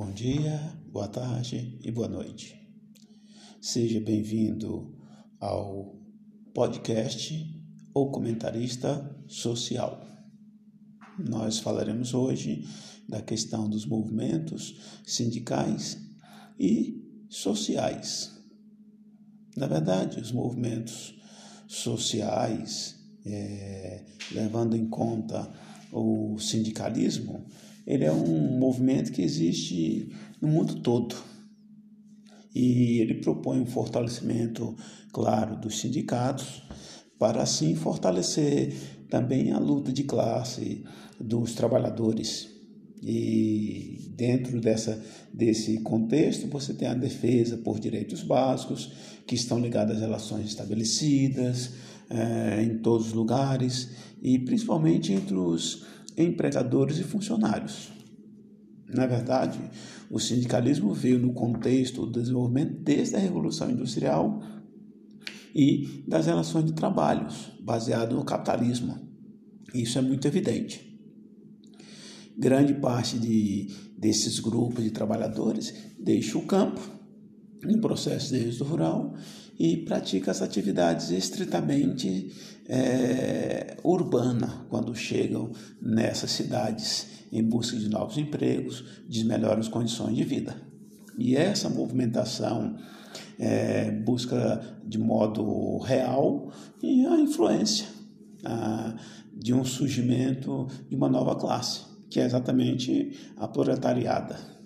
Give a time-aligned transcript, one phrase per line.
[0.00, 0.58] Bom dia,
[0.90, 2.58] boa tarde e boa noite.
[3.60, 4.96] Seja bem-vindo
[5.38, 5.94] ao
[6.54, 7.62] podcast
[7.92, 10.02] O Comentarista Social.
[11.18, 12.66] Nós falaremos hoje
[13.06, 14.74] da questão dos movimentos
[15.04, 15.98] sindicais
[16.58, 16.98] e
[17.28, 18.42] sociais.
[19.54, 21.14] Na verdade, os movimentos
[21.68, 25.46] sociais, é, levando em conta
[25.92, 27.46] o sindicalismo,
[27.86, 30.10] ele é um movimento que existe
[30.40, 31.16] no mundo todo.
[32.54, 34.74] E ele propõe um fortalecimento,
[35.12, 36.62] claro, dos sindicatos,
[37.18, 38.72] para assim fortalecer
[39.08, 40.84] também a luta de classe
[41.20, 42.48] dos trabalhadores.
[43.02, 45.02] E dentro dessa,
[45.32, 48.92] desse contexto, você tem a defesa por direitos básicos,
[49.26, 51.72] que estão ligados às relações estabelecidas
[52.10, 53.90] é, em todos os lugares,
[54.22, 55.86] e principalmente entre os
[56.24, 57.92] empregadores e funcionários.
[58.88, 59.58] Na verdade,
[60.10, 64.42] o sindicalismo veio no contexto do desenvolvimento desde a Revolução Industrial
[65.54, 68.98] e das relações de trabalhos, baseado no capitalismo.
[69.72, 70.90] Isso é muito evidente.
[72.36, 76.80] Grande parte de, desses grupos de trabalhadores deixa o campo,
[77.68, 79.14] em processo de êxodo rural,
[79.60, 82.32] e pratica as atividades estritamente
[82.66, 90.24] é, urbana quando chegam nessas cidades em busca de novos empregos, de melhores condições de
[90.24, 90.56] vida.
[91.18, 92.78] E essa movimentação
[93.38, 96.50] é, busca de modo real
[96.82, 97.86] e a influência
[98.42, 98.96] a,
[99.30, 104.59] de um surgimento de uma nova classe, que é exatamente a proletariada.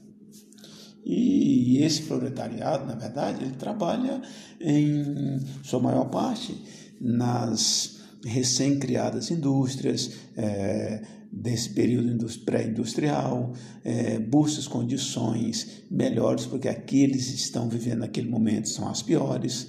[1.04, 4.22] E esse proletariado, na verdade, ele trabalha
[4.60, 6.56] em sua maior parte
[7.00, 13.52] nas recém-criadas indústrias, é, desse período pré-industrial,
[13.84, 19.68] é, busca condições melhores, porque aqueles que estão vivendo naquele momento são as piores,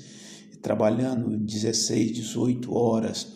[0.61, 3.35] trabalhando 16, 18 horas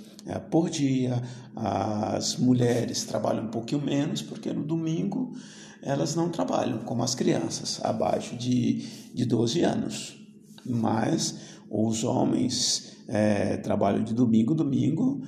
[0.49, 1.21] por dia,
[1.55, 5.33] as mulheres trabalham um pouquinho menos, porque no domingo
[5.81, 10.17] elas não trabalham como as crianças abaixo de, de 12 anos.
[10.65, 11.35] Mas
[11.69, 15.21] os homens é, trabalham de domingo a domingo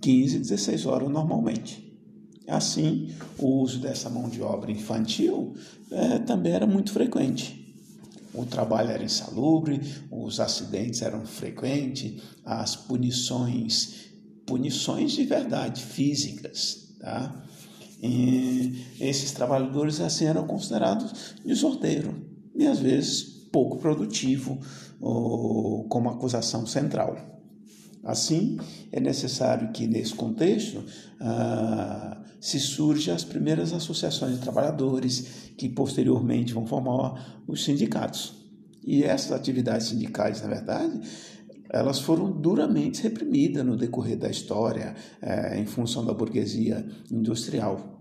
[0.00, 1.82] 15, 16 horas normalmente.
[2.46, 5.54] Assim, o uso dessa mão de obra infantil
[5.90, 7.62] é, também era muito frequente.
[8.34, 9.80] O trabalho era insalubre,
[10.10, 14.12] os acidentes eram frequentes, as punições,
[14.46, 17.44] punições de verdade, físicas, tá?
[18.02, 22.14] E esses trabalhadores assim eram considerados de sorteiro
[22.54, 24.58] e às vezes pouco produtivo
[25.88, 27.16] como acusação central.
[28.02, 28.58] Assim,
[28.92, 30.84] é necessário que nesse contexto
[31.20, 38.34] ah, se surjam as primeiras associações de trabalhadores que posteriormente vão formar os sindicatos.
[38.86, 41.00] E essas atividades sindicais, na verdade,
[41.74, 48.00] elas foram duramente reprimidas no decorrer da história, é, em função da burguesia industrial.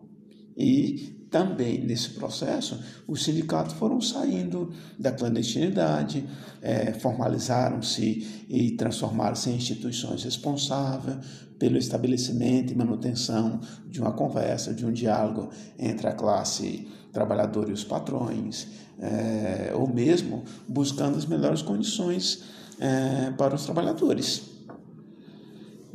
[0.56, 6.24] E também nesse processo, os sindicatos foram saindo da clandestinidade,
[6.62, 11.18] é, formalizaram-se e transformaram-se em instituições responsáveis
[11.58, 17.74] pelo estabelecimento e manutenção de uma conversa, de um diálogo entre a classe trabalhadora e
[17.74, 18.68] os patrões,
[19.00, 22.44] é, ou mesmo buscando as melhores condições
[22.84, 24.52] é, para os trabalhadores.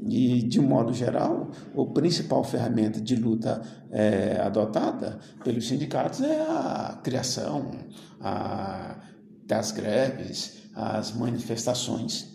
[0.08, 3.60] E, de um modo geral, a principal ferramenta de luta
[3.90, 7.72] é, adotada pelos sindicatos é a criação
[8.20, 9.00] a,
[9.46, 12.26] das greves, as manifestações.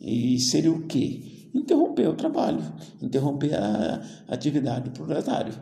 [0.00, 1.48] E seria o quê?
[1.52, 2.62] Interromper o trabalho,
[3.00, 5.54] interromper a atividade do proletário.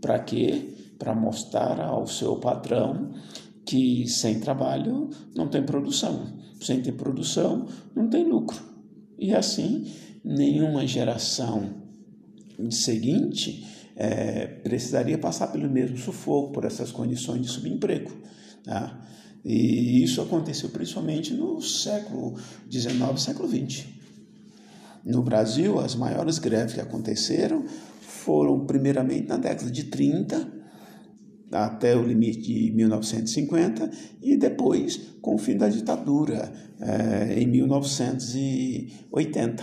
[0.00, 0.74] Para quê?
[0.98, 3.12] Para mostrar ao seu patrão
[3.72, 6.26] que sem trabalho não tem produção,
[6.60, 7.66] sem ter produção
[7.96, 8.62] não tem lucro.
[9.18, 9.90] E assim
[10.22, 11.70] nenhuma geração
[12.70, 13.66] seguinte
[13.96, 18.12] é, precisaria passar pelo mesmo sufoco, por essas condições de subemprego.
[18.62, 19.00] Tá?
[19.42, 22.34] E isso aconteceu principalmente no século
[22.70, 23.86] XIX século XX.
[25.02, 27.64] No Brasil, as maiores greves que aconteceram
[28.02, 30.61] foram, primeiramente, na década de 30,
[31.52, 33.88] até o limite de 1950,
[34.22, 39.62] e depois com o fim da ditadura, é, em 1980.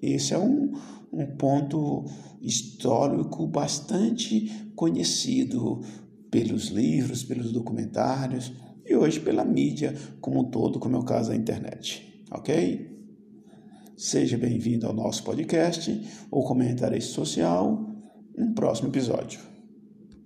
[0.00, 0.72] Esse é um,
[1.12, 2.04] um ponto
[2.40, 5.82] histórico bastante conhecido
[6.30, 8.52] pelos livros, pelos documentários
[8.84, 12.22] e hoje pela mídia como um todo, como é o caso da internet.
[12.30, 12.94] Ok?
[13.96, 15.98] Seja bem-vindo ao nosso podcast
[16.30, 17.88] ou comentarista social
[18.36, 19.55] no próximo episódio.